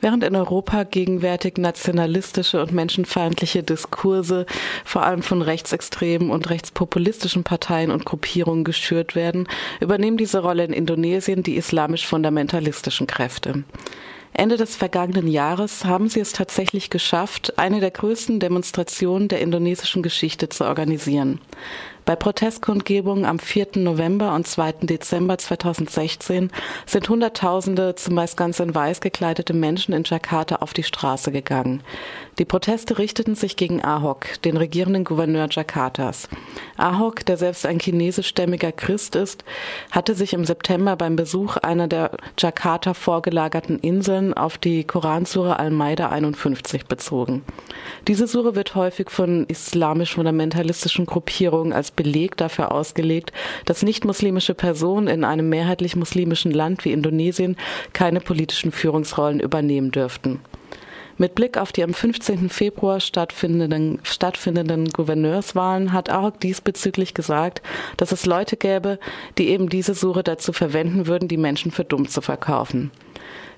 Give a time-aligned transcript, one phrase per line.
[0.00, 4.46] Während in Europa gegenwärtig nationalistische und menschenfeindliche Diskurse
[4.84, 9.46] vor allem von rechtsextremen und rechtspopulistischen Parteien und Gruppierungen geschürt werden,
[9.80, 13.64] übernehmen diese Rolle in Indonesien die islamisch-fundamentalistischen Kräfte.
[14.32, 20.02] Ende des vergangenen Jahres haben sie es tatsächlich geschafft, eine der größten Demonstrationen der indonesischen
[20.02, 21.40] Geschichte zu organisieren.
[22.04, 23.68] Bei Protestkundgebungen am 4.
[23.76, 24.72] November und 2.
[24.82, 26.50] Dezember 2016
[26.86, 31.82] sind Hunderttausende, zumeist ganz in weiß gekleidete Menschen in Jakarta auf die Straße gegangen.
[32.38, 36.28] Die Proteste richteten sich gegen Ahok, den regierenden Gouverneur Jakartas.
[36.76, 39.44] Ahok, der selbst ein chinesischstämmiger Christ ist,
[39.90, 46.08] hatte sich im September beim Besuch einer der Jakarta vorgelagerten Inseln auf die Koransure Al-Maida
[46.08, 47.44] 51 bezogen.
[48.08, 53.32] Diese Sure wird häufig von islamisch-fundamentalistischen Gruppierungen als Beleg dafür ausgelegt,
[53.64, 57.56] dass nicht-muslimische Personen in einem mehrheitlich muslimischen Land wie Indonesien
[57.92, 60.40] keine politischen Führungsrollen übernehmen dürften.
[61.20, 62.48] Mit Blick auf die am 15.
[62.48, 67.60] Februar stattfindenden, stattfindenden Gouverneurswahlen hat Ahok diesbezüglich gesagt,
[67.98, 68.98] dass es Leute gäbe,
[69.36, 72.90] die eben diese Suche dazu verwenden würden, die Menschen für dumm zu verkaufen.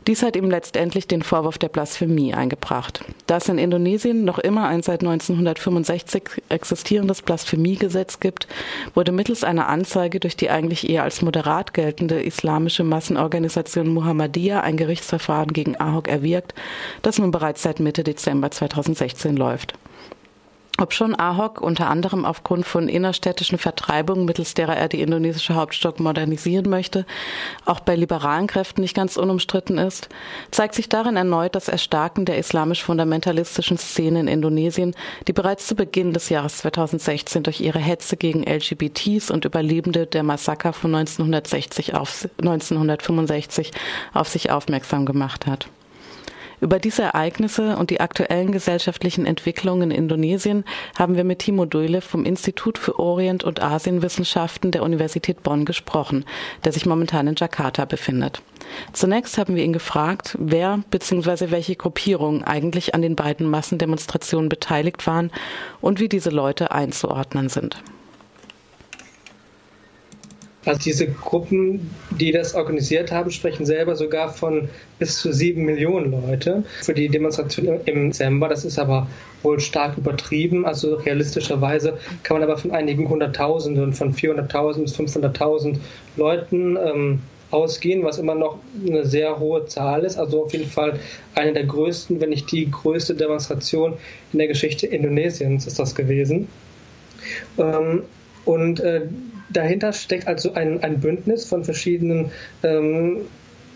[0.06, 3.05] Dies hat ihm letztendlich den Vorwurf der Blasphemie eingebracht.
[3.27, 8.48] Da es in Indonesien noch immer ein seit 1965 existierendes Blasphemiegesetz gibt,
[8.94, 14.77] wurde mittels einer Anzeige durch die eigentlich eher als moderat geltende islamische Massenorganisation Muhammadiyah ein
[14.77, 16.55] Gerichtsverfahren gegen Ahok erwirkt,
[17.03, 19.75] das nun bereits seit Mitte Dezember 2016 läuft.
[20.83, 26.69] Obschon Ahok unter anderem aufgrund von innerstädtischen Vertreibungen, mittels derer er die indonesische Hauptstadt modernisieren
[26.69, 27.06] möchte,
[27.64, 30.08] auch bei liberalen Kräften nicht ganz unumstritten ist,
[30.50, 34.94] zeigt sich darin erneut das Erstarken der islamisch-fundamentalistischen Szene in Indonesien,
[35.28, 40.25] die bereits zu Beginn des Jahres 2016 durch ihre Hetze gegen LGBTs und Überlebende der
[40.25, 43.70] Massaker von 1960 auf 1965
[44.14, 45.69] auf sich aufmerksam gemacht hat.
[46.63, 50.65] Über diese Ereignisse und die aktuellen gesellschaftlichen Entwicklungen in Indonesien
[50.97, 56.25] haben wir mit Timo Duile vom Institut für Orient- und Asienwissenschaften der Universität Bonn gesprochen,
[56.65, 58.43] der sich momentan in Jakarta befindet.
[58.93, 61.51] Zunächst haben wir ihn gefragt, wer bzw.
[61.51, 65.33] welche Gruppierungen eigentlich an den beiden Massendemonstrationen beteiligt waren
[65.81, 67.83] und wie diese Leute einzuordnen sind.
[70.65, 71.91] Also diese Gruppen,
[72.21, 74.69] die das organisiert haben, sprechen selber sogar von
[74.99, 78.49] bis zu sieben Millionen Leute für die Demonstration im Dezember.
[78.49, 79.09] Das ist aber
[79.43, 80.65] wohl stark übertrieben.
[80.65, 85.78] Also realistischerweise kann man aber von einigen Hunderttausenden, von 400.000 bis 500.000
[86.17, 87.21] Leuten ähm,
[87.51, 90.17] ausgehen, was immer noch eine sehr hohe Zahl ist.
[90.17, 90.99] Also auf jeden Fall
[91.34, 93.95] eine der größten, wenn nicht die größte Demonstration
[94.33, 96.47] in der Geschichte Indonesiens ist das gewesen.
[97.59, 98.05] Ähm,
[98.45, 99.03] und äh,
[99.50, 102.30] dahinter steckt also ein, ein Bündnis von verschiedenen
[102.62, 103.22] ähm,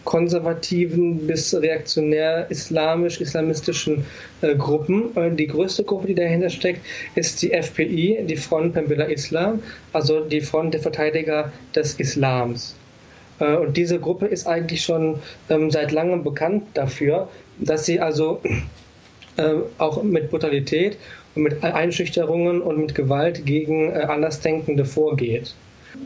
[0.06, 4.06] konservativen bis reaktionär islamisch-islamistischen
[4.41, 5.15] äh, Gruppen.
[5.16, 6.81] Äh, die größte Gruppe, die dahinter steckt,
[7.15, 9.62] ist die FPI, die Front Pembela Islam,
[9.93, 12.77] also die Front der Verteidiger des Islams.
[13.41, 15.19] Äh, und diese Gruppe ist eigentlich schon
[15.50, 17.28] ähm, seit langem bekannt dafür,
[17.59, 18.41] dass sie also
[19.37, 20.97] äh, auch mit Brutalität
[21.37, 25.55] mit Einschüchterungen und mit Gewalt gegen äh, Andersdenkende vorgeht.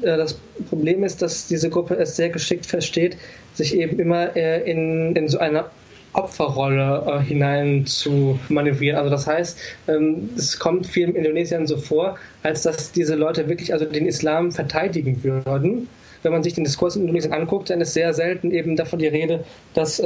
[0.03, 0.35] Äh, das
[0.69, 3.17] Problem ist, dass diese Gruppe es sehr geschickt versteht,
[3.55, 5.71] sich eben immer äh, in, in so einer
[6.13, 8.99] Opferrolle hinein zu manövrieren.
[8.99, 13.73] Also das heißt, ähm, es kommt vielen Indonesiern so vor, als dass diese Leute wirklich
[13.73, 15.87] also den Islam verteidigen würden.
[16.25, 19.07] Wenn man sich den Diskurs in Indonesien anguckt, dann ist sehr selten eben davon die
[19.07, 20.03] Rede, dass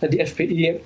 [0.00, 0.78] die FPI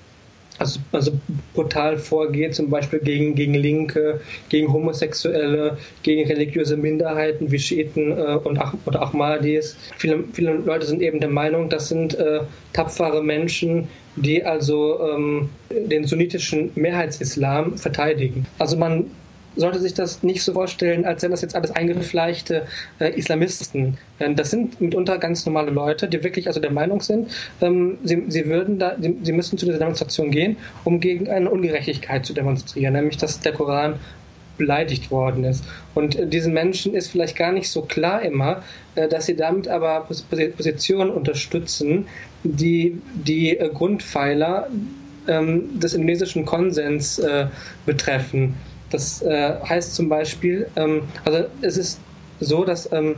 [0.59, 1.13] also, also
[1.55, 8.37] brutal vorgeht, zum Beispiel gegen, gegen Linke, gegen Homosexuelle, gegen religiöse Minderheiten wie Schiiten äh,
[8.43, 9.77] und Ach oder Ahmadis.
[9.97, 12.41] Viele, viele Leute sind eben der Meinung, das sind äh,
[12.73, 18.47] tapfere Menschen, die also ähm, den sunnitischen Mehrheitsislam verteidigen.
[18.59, 19.07] Also man
[19.57, 22.67] sollte sich das nicht so vorstellen, als wenn das jetzt alles eingefleischte
[23.01, 23.99] äh, Islamisten.
[24.21, 27.31] Ähm, das sind mitunter ganz normale Leute, die wirklich also der Meinung sind,
[27.61, 31.51] ähm, sie, sie würden da, sie, sie müssen zu dieser Demonstration gehen, um gegen eine
[31.51, 33.99] Ungerechtigkeit zu demonstrieren, nämlich dass der Koran
[34.59, 35.65] beleidigt worden ist.
[35.95, 38.63] Und äh, diesen Menschen ist vielleicht gar nicht so klar immer,
[38.95, 40.07] äh, dass sie damit aber
[40.57, 42.07] Positionen unterstützen,
[42.45, 44.69] die die äh, Grundpfeiler
[45.29, 47.23] ähm, des indonesischen Konsens
[47.87, 48.55] betreffen.
[48.93, 52.01] Das äh, heißt zum Beispiel, ähm, also es ist
[52.41, 53.17] so, dass ähm,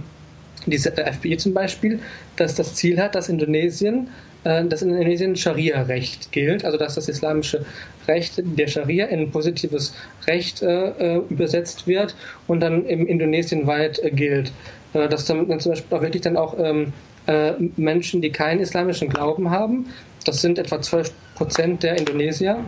[0.66, 1.98] diese FBI zum Beispiel,
[2.36, 4.08] dass das Ziel hat, dass Indonesien,
[4.44, 7.66] äh, dass in Indonesien Scharia-Recht gilt, also dass das islamische
[8.06, 9.94] Recht der Scharia in positives
[10.26, 12.14] Recht äh, äh übersetzt wird
[12.46, 14.52] und dann im Indonesien weit äh, gilt.
[14.94, 16.92] Äh, dass dann, zum Beispiel auch wirklich dann auch ähm,
[17.26, 19.86] äh, Menschen, die keinen islamischen Glauben haben.
[20.24, 22.64] Das sind etwa 12 Prozent der Indonesier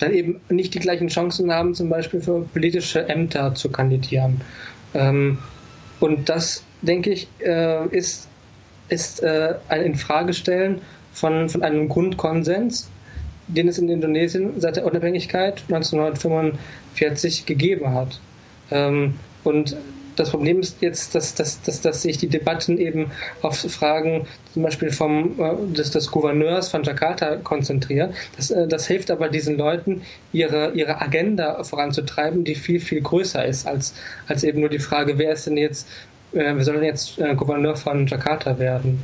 [0.00, 4.40] dann eben nicht die gleichen Chancen haben, zum Beispiel für politische Ämter zu kandidieren.
[4.94, 5.38] Ähm,
[6.00, 8.28] und das, denke ich, äh, ist,
[8.88, 10.80] ist äh, ein Infragestellen
[11.12, 12.90] von, von einem Grundkonsens,
[13.46, 18.20] den es in Indonesien seit der Unabhängigkeit 1945 gegeben hat.
[18.70, 19.14] Ähm,
[19.44, 19.76] und
[20.20, 24.62] das Problem ist jetzt, dass, dass, dass, dass sich die Debatten eben auf Fragen zum
[24.62, 28.12] Beispiel vom, äh, des, des Gouverneurs von Jakarta konzentrieren.
[28.36, 30.02] Das, äh, das hilft aber diesen Leuten,
[30.32, 33.94] ihre, ihre Agenda voranzutreiben, die viel, viel größer ist als,
[34.28, 35.88] als eben nur die Frage, wer ist denn jetzt,
[36.32, 39.02] äh, wer soll denn jetzt Gouverneur von Jakarta werden?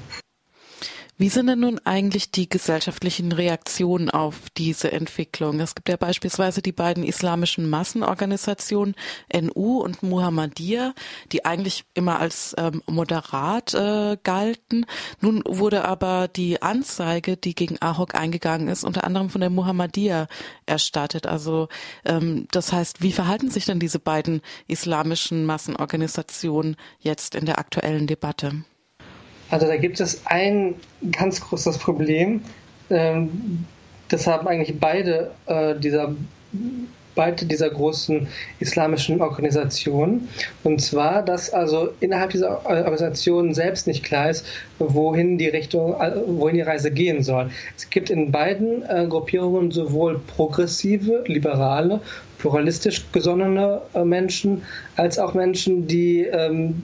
[1.19, 5.61] Wie sind denn nun eigentlich die gesellschaftlichen Reaktionen auf diese Entwicklung?
[5.61, 8.95] Es gibt ja beispielsweise die beiden islamischen Massenorganisationen
[9.33, 10.93] NU und Muhammadiyah,
[11.33, 14.85] die eigentlich immer als ähm, moderat äh, galten.
[15.23, 20.27] Nun wurde aber die Anzeige, die gegen Ahok eingegangen ist, unter anderem von der Muhammadiyah
[20.67, 21.27] erstattet.
[21.27, 21.69] Also
[22.05, 28.07] ähm, das heißt, wie verhalten sich denn diese beiden islamischen Massenorganisationen jetzt in der aktuellen
[28.07, 28.67] Debatte?
[29.51, 30.75] Also da gibt es ein
[31.13, 32.43] ganz großes Problem.
[32.91, 33.65] Ähm,
[34.09, 36.15] das haben eigentlich beide äh, dieser
[37.17, 38.29] beide dieser großen
[38.61, 40.29] islamischen Organisationen.
[40.63, 44.47] Und zwar, dass also innerhalb dieser Organisationen selbst nicht klar ist,
[44.79, 47.51] wohin die Richtung, äh, wohin die Reise gehen soll.
[47.77, 52.01] Es gibt in beiden äh, Gruppierungen sowohl progressive, liberale,
[52.39, 54.63] pluralistisch gesonnene äh, Menschen,
[54.95, 56.83] als auch Menschen, die ähm,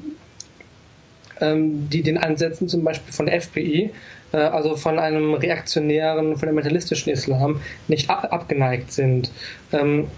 [1.42, 3.90] die den Ansätzen zum Beispiel von der FPI,
[4.32, 9.30] äh, also von einem reaktionären, fundamentalistischen Islam, nicht abgeneigt sind.
[9.72, 10.08] Ähm,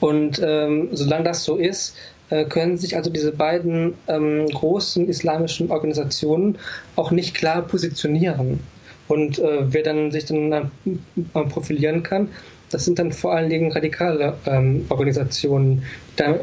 [0.00, 1.96] und ähm, solange das so ist,
[2.30, 6.58] äh, können sich also diese beiden großen islamischen Organisationen
[6.96, 8.60] auch nicht klar positionieren.
[9.08, 10.70] Und äh, wer dann sich dann
[11.32, 12.28] profilieren kann,
[12.72, 15.84] das sind dann vor allen Dingen radikale ähm, Organisationen,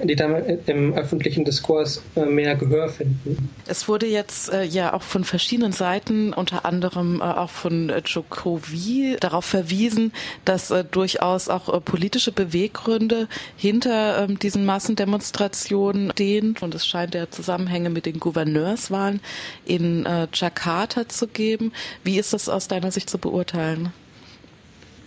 [0.03, 0.35] die dann
[0.65, 3.49] im öffentlichen Diskurs äh, mehr Gehör finden.
[3.67, 8.01] Es wurde jetzt äh, ja auch von verschiedenen Seiten, unter anderem äh, auch von äh,
[8.05, 10.11] Jokowi, darauf verwiesen,
[10.45, 13.27] dass äh, durchaus auch äh, politische Beweggründe
[13.57, 16.55] hinter ähm, diesen Massendemonstrationen stehen.
[16.61, 19.21] Und es scheint ja Zusammenhänge mit den Gouverneurswahlen
[19.65, 21.71] in Jakarta zu geben.
[22.03, 23.91] Wie ist das aus deiner Sicht zu beurteilen?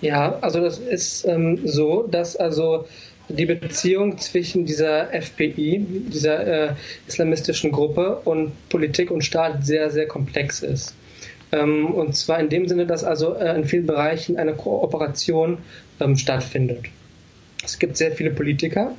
[0.03, 2.87] Ja, also das ist ähm, so, dass also
[3.29, 6.75] die Beziehung zwischen dieser FPI, dieser äh,
[7.07, 10.95] islamistischen Gruppe und Politik und Staat sehr, sehr komplex ist.
[11.53, 15.59] Ähm, und zwar in dem Sinne, dass also äh, in vielen Bereichen eine Kooperation
[16.01, 16.87] ähm, stattfindet.
[17.65, 18.97] Es gibt sehr viele Politiker,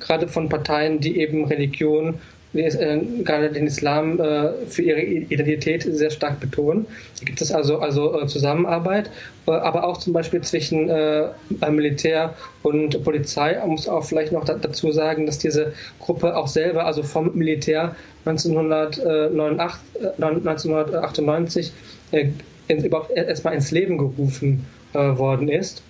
[0.00, 2.18] gerade von Parteien, die eben Religion
[2.56, 6.86] gerade den Islam äh, für ihre Identität sehr stark betonen.
[7.18, 9.10] Da gibt es also, also äh, Zusammenarbeit,
[9.46, 11.28] äh, aber auch zum Beispiel zwischen äh,
[11.70, 13.58] Militär und Polizei.
[13.58, 17.36] Man muss auch vielleicht noch da, dazu sagen, dass diese Gruppe auch selber, also vom
[17.36, 17.94] Militär
[18.24, 19.80] 1989,
[20.18, 21.72] 1998
[22.12, 22.28] äh,
[22.68, 25.82] in, überhaupt erstmal ins Leben gerufen worden ist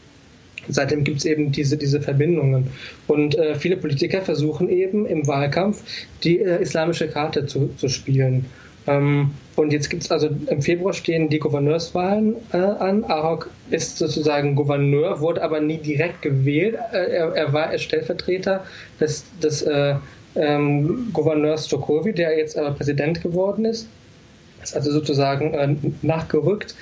[0.69, 2.69] seitdem gibt es eben diese, diese Verbindungen.
[3.07, 5.83] Und äh, viele Politiker versuchen eben im Wahlkampf
[6.25, 8.47] die äh, islamische Karte zu, zu spielen.
[8.87, 13.05] Ähm, und jetzt gibt es also im Februar stehen die Gouverneurswahlen äh, an.
[13.05, 16.77] Ahok ist sozusagen Gouverneur, wurde aber nie direkt gewählt.
[16.93, 18.65] Äh, er, er, war Stellvertreter
[19.01, 19.97] des, des äh,
[20.37, 23.89] ähm, Gouverneurs Jokowi, der jetzt aber Präsident geworden ist.
[24.67, 26.75] Ist also sozusagen äh, nachgerückt.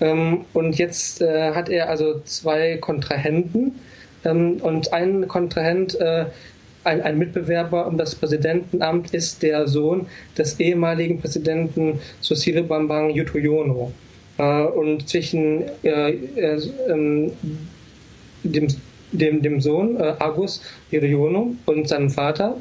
[0.00, 3.72] Ähm, und jetzt äh, hat er also zwei Kontrahenten
[4.24, 6.24] ähm, und ein Kontrahent, äh,
[6.84, 10.06] ein, ein, Mitbewerber um das Präsidentenamt ist der Sohn
[10.38, 13.92] des ehemaligen Präsidenten Susile Bambang Yudhoyono.
[14.38, 17.32] Äh, und zwischen äh, äh, ähm,
[18.44, 18.68] dem,
[19.12, 22.56] dem, dem Sohn Agus Yudhoyono und seinem Vater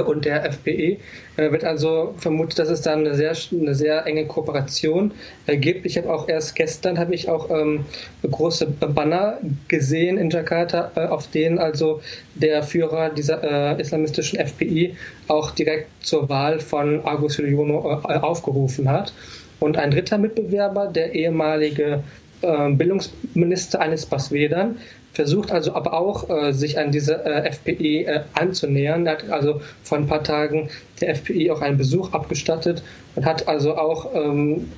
[0.00, 0.98] und der FPE
[1.36, 5.12] äh, wird also vermutet, dass es da eine sehr, eine sehr enge Kooperation
[5.46, 5.86] äh, gibt.
[5.86, 7.84] Ich habe auch erst gestern habe ich auch ähm,
[8.28, 12.00] große Banner gesehen in Jakarta, äh, auf denen also
[12.34, 14.96] der Führer dieser äh, islamistischen FPI
[15.28, 19.12] auch direkt zur Wahl von Agus Yudhoyono äh, aufgerufen hat.
[19.60, 22.02] Und ein dritter Mitbewerber, der ehemalige
[22.42, 24.76] Bildungsminister Anis Baswedan,
[25.12, 29.06] versucht also aber auch, äh, sich an diese äh, FPI äh, anzunähern.
[29.06, 30.70] Er hat also vor ein paar Tagen
[31.00, 32.82] der FPI auch einen Besuch abgestattet
[33.14, 34.68] und hat also auch ähm,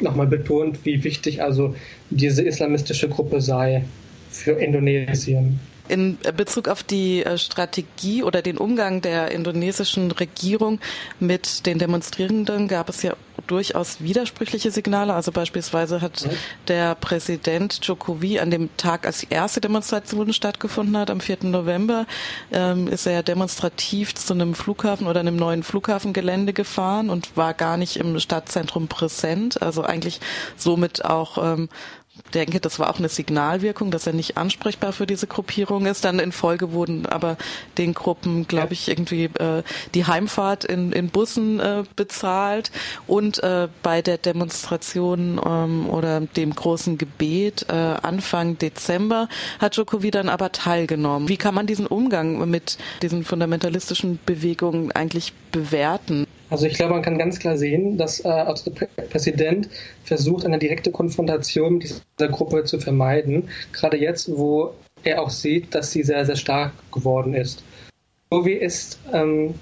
[0.00, 1.74] nochmal betont, wie wichtig also
[2.10, 3.84] diese islamistische Gruppe sei
[4.30, 5.58] für Indonesien.
[5.88, 10.80] In Bezug auf die äh, Strategie oder den Umgang der indonesischen Regierung
[11.18, 13.14] mit den Demonstrierenden gab es ja
[13.46, 15.14] durchaus widersprüchliche Signale.
[15.14, 16.30] Also beispielsweise hat ja.
[16.68, 21.38] der Präsident Jokowi an dem Tag, als die erste Demonstration stattgefunden hat, am 4.
[21.44, 22.06] November,
[22.52, 27.76] ähm, ist er demonstrativ zu einem Flughafen oder einem neuen Flughafengelände gefahren und war gar
[27.76, 29.62] nicht im Stadtzentrum präsent.
[29.62, 30.20] Also eigentlich
[30.56, 31.68] somit auch ähm,
[32.34, 36.04] denke, das war auch eine Signalwirkung, dass er nicht ansprechbar für diese Gruppierung ist.
[36.04, 37.36] Dann in Folge wurden aber
[37.76, 39.62] den Gruppen, glaube ich, irgendwie äh,
[39.94, 42.70] die Heimfahrt in, in Bussen äh, bezahlt
[43.06, 50.10] und äh, bei der Demonstration ähm, oder dem großen Gebet äh, Anfang Dezember hat Jokowi
[50.10, 51.28] dann aber teilgenommen.
[51.28, 56.26] Wie kann man diesen Umgang mit diesen fundamentalistischen Bewegungen eigentlich bewerten?
[56.50, 59.68] Also ich glaube, man kann ganz klar sehen, dass äh, also der Präsident
[60.04, 63.48] versucht, eine direkte Konfrontation mit dieser Gruppe zu vermeiden.
[63.72, 64.72] Gerade jetzt, wo
[65.04, 67.62] er auch sieht, dass sie sehr, sehr stark geworden ist.
[68.30, 69.54] Novi ist ähm,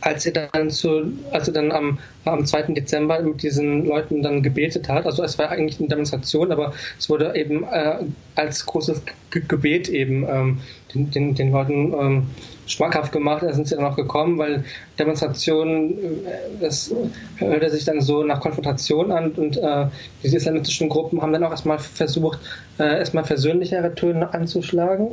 [0.00, 2.74] als er dann zu, als er dann am, am 2.
[2.74, 7.08] Dezember mit diesen Leuten dann gebetet hat, also es war eigentlich eine Demonstration, aber es
[7.10, 7.98] wurde eben äh,
[8.34, 10.58] als großes Gebet eben ähm,
[10.94, 12.26] den, den, den Leuten ähm,
[12.66, 14.64] schmackhaft gemacht, da sind sie dann auch gekommen, weil
[14.98, 15.92] Demonstrationen,
[16.24, 16.94] äh, das
[17.36, 19.86] hörte sich dann so nach Konfrontation an und äh,
[20.22, 22.38] diese islamistischen Gruppen haben dann auch erstmal versucht,
[22.78, 25.12] äh, erstmal versöhnlichere Töne anzuschlagen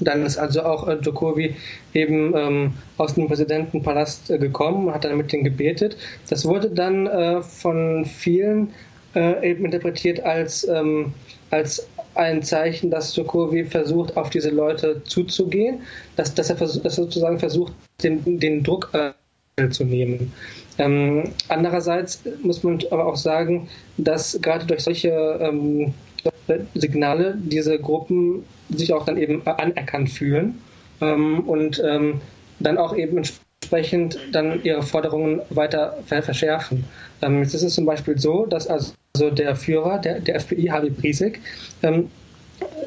[0.00, 1.54] dann ist also auch äh, Jokowi
[1.92, 5.96] eben ähm, aus dem Präsidentenpalast äh, gekommen und hat dann mit denen gebetet.
[6.28, 8.72] Das wurde dann äh, von vielen
[9.14, 11.12] äh, eben interpretiert als, ähm,
[11.50, 15.80] als ein Zeichen, dass Jokowi versucht, auf diese Leute zuzugehen,
[16.16, 17.72] dass, dass er vers dass sozusagen versucht,
[18.02, 20.32] den, den Druck äh, zu nehmen.
[20.78, 25.10] Ähm, andererseits muss man aber auch sagen, dass gerade durch solche
[25.40, 25.94] ähm,
[26.74, 30.60] Signale diese Gruppen sich auch dann eben anerkannt fühlen
[31.00, 32.20] ähm, und ähm,
[32.60, 36.84] dann auch eben entsprechend dann ihre Forderungen weiter verschärfen.
[37.22, 40.90] Ähm, jetzt ist es zum Beispiel so, dass also der Führer der, der FPI, Harvey
[40.90, 41.40] Priesig,
[41.82, 42.10] ähm,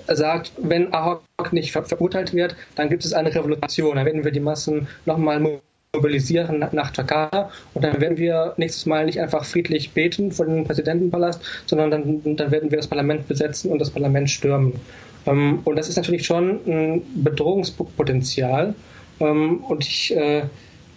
[0.07, 3.95] sagt, wenn Ahok nicht ver verurteilt wird, dann gibt es eine Revolution.
[3.95, 5.59] Dann werden wir die Massen nochmal
[5.93, 10.63] mobilisieren nach Jakarta und dann werden wir nächstes Mal nicht einfach friedlich beten vor dem
[10.63, 14.73] Präsidentenpalast, sondern dann, dann werden wir das Parlament besetzen und das Parlament stürmen.
[15.27, 18.73] Ähm, und das ist natürlich schon ein Bedrohungspotenzial.
[19.19, 20.43] Ähm, und ich äh,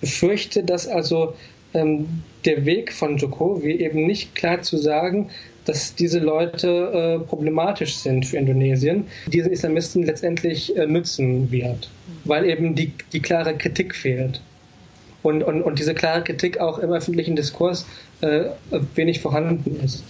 [0.01, 1.35] befürchte, dass also
[1.75, 5.29] ähm, der Weg von Jokowi eben nicht klar zu sagen,
[5.67, 11.91] dass diese Leute äh, problematisch sind für Indonesien, diesen Islamisten letztendlich äh, nützen wird,
[12.25, 14.41] weil eben die, die klare Kritik fehlt.
[15.23, 17.87] Und, und, und diese klare Kritik auch im öffentlichen Diskurs
[18.23, 18.45] äh,
[18.95, 20.03] wenig vorhanden ist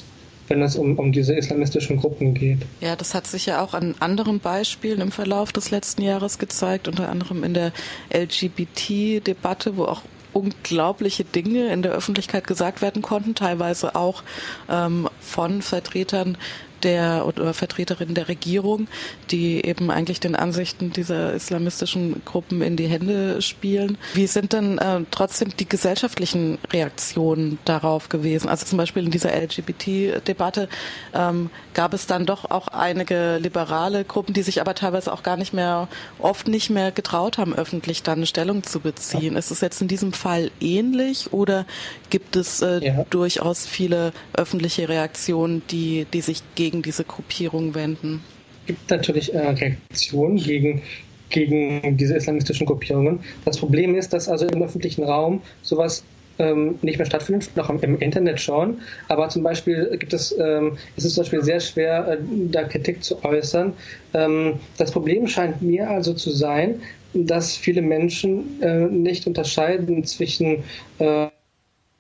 [0.50, 2.59] wenn es um, um diese islamistischen Gruppen geht.
[2.80, 6.88] Ja, das hat sich ja auch an anderen Beispielen im Verlauf des letzten Jahres gezeigt,
[6.88, 7.73] unter anderem in der
[8.12, 10.02] LGBT-Debatte, wo auch
[10.33, 14.23] unglaubliche Dinge in der Öffentlichkeit gesagt werden konnten, teilweise auch
[14.69, 16.37] ähm, von Vertretern
[16.82, 18.88] der oder Vertreterinnen der Regierung,
[19.30, 23.99] die eben eigentlich den Ansichten dieser islamistischen Gruppen in die Hände spielen.
[24.14, 28.49] Wie sind denn äh, trotzdem die gesellschaftlichen Reaktionen darauf gewesen?
[28.49, 30.68] Also zum Beispiel in dieser LGBT-Debatte
[31.14, 35.37] ähm, gab es dann doch auch einige liberale Gruppen, die sich aber teilweise auch gar
[35.37, 39.37] nicht mehr, oft nicht mehr getraut haben, öffentlich dann Stellung zu beziehen.
[39.37, 41.66] Ist es jetzt in diesem Fall ähnlich oder
[42.10, 43.06] gibt es äh, ja.
[43.10, 48.22] durchaus viele öffentliche Reaktionen, die, die sich gegen diese Gruppierung wenden?
[48.62, 50.82] Es gibt natürlich äh, Reaktionen gegen,
[51.30, 53.20] gegen diese islamistischen Gruppierungen.
[53.44, 56.04] Das Problem ist, dass also im öffentlichen Raum sowas
[56.40, 58.80] ähm, nicht mehr stattfindet, noch im, Internet schon.
[59.08, 62.18] Aber zum Beispiel gibt es, ähm, ist es zum Beispiel sehr schwer, äh,
[62.50, 63.74] da Kritik zu äußern.
[64.14, 66.80] Ähm, das Problem scheint mir also zu sein,
[67.12, 70.64] dass viele Menschen äh, nicht unterscheiden zwischen
[70.98, 71.28] äh,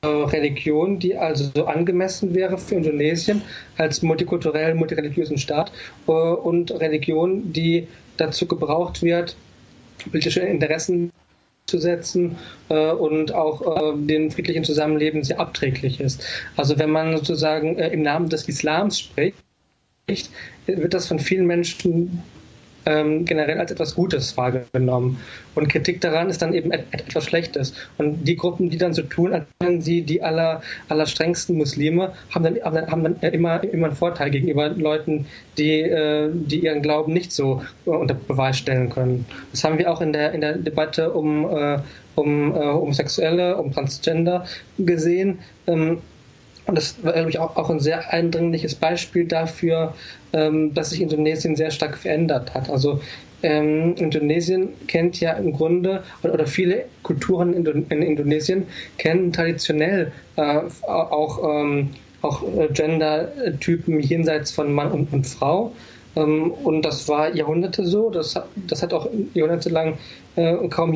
[0.02, 3.42] Religion, die also so angemessen wäre für Indonesien
[3.76, 5.72] als multikulturell, multireligiösen Staat
[6.06, 9.36] äh, und Religion, die dazu gebraucht wird,
[10.10, 11.12] politische Interessen
[11.66, 12.36] zu setzen
[12.70, 16.24] äh, und auch äh, dem friedlichen Zusammenleben sehr abträglich ist.
[16.56, 19.36] Also wenn man sozusagen äh, im Namen des Islams spricht,
[20.66, 22.22] wird das von vielen Menschen
[22.90, 25.18] ähm, generell als etwas Gutes wahrgenommen.
[25.54, 27.74] Und Kritik daran ist dann eben et etwas Schlechtes.
[27.98, 32.44] Und die Gruppen, die dann so tun, als wären sie die aller, allerstrengsten Muslime, haben
[32.44, 37.32] dann, haben dann immer, immer einen Vorteil gegenüber Leuten, die, äh, die ihren Glauben nicht
[37.32, 39.26] so unter Beweis stellen können.
[39.52, 41.78] Das haben wir auch in der, in der Debatte um, äh,
[42.16, 44.44] um äh, Homosexuelle, um Transgender
[44.78, 45.38] gesehen.
[45.66, 45.98] Ähm,
[46.70, 49.92] Und das war, glaube ich, auch, auch ein sehr eindringliches Beispiel dafür,
[50.32, 52.70] ähm, dass sich Indonesien sehr stark verändert hat.
[52.70, 53.00] Also
[53.42, 60.12] ähm, Indonesien kennt ja im Grunde, oder, oder viele Kulturen in, in, Indonesien kennen traditionell
[60.36, 61.90] äh, auch, ähm,
[62.22, 65.72] auch äh, Gender-Typen jenseits von Mann und, und Frau.
[66.14, 68.10] Ähm, und das war Jahrhunderte so.
[68.10, 69.98] Das, das hat auch jahrhundertelang
[70.36, 70.92] äh, kaum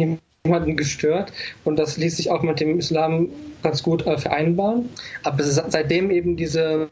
[0.46, 1.32] jemanden gestört.
[1.64, 3.30] Und das ließ sich auch mit dem Islam
[3.62, 4.90] ganz gut äh, vereinbaren.
[5.22, 6.90] Aber seitdem eben diese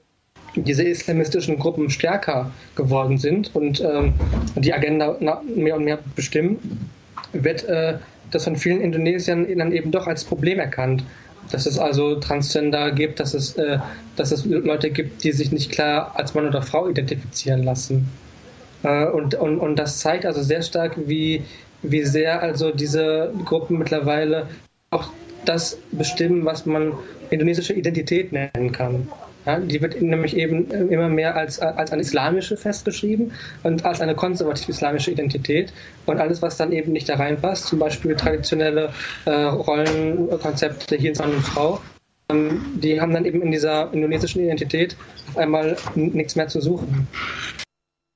[0.56, 4.12] diese islamistischen Gruppen stärker geworden sind und ähm,
[4.56, 5.16] die Agenda
[5.54, 6.88] mehr und mehr bestimmen,
[7.32, 7.96] wird äh,
[8.30, 11.04] das von vielen Indonesiern dann eben doch als Problem erkannt.
[11.50, 13.78] Dass es also Transgender gibt, dass es, äh,
[14.16, 18.08] dass es Leute gibt, die sich nicht klar als Mann oder Frau identifizieren lassen.
[18.82, 21.42] Äh, und, und, und das zeigt also sehr stark, wie,
[21.82, 24.48] wie sehr also diese Gruppen mittlerweile
[24.90, 25.10] auch
[25.44, 26.92] das bestimmen, was man
[27.30, 29.08] indonesische Identität nennen kann.
[29.44, 33.32] Ja, die wird nämlich eben immer mehr als, als eine islamische festgeschrieben
[33.64, 35.72] und als eine konservativ-islamische Identität.
[36.06, 38.90] Und alles, was dann eben nicht da reinpasst, zum Beispiel traditionelle
[39.24, 41.80] äh, Rollenkonzepte hier Mann und Frau,
[42.28, 44.96] ähm, die haben dann eben in dieser indonesischen Identität
[45.34, 47.08] einmal nichts mehr zu suchen.